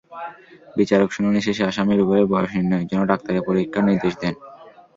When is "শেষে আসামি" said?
1.43-1.93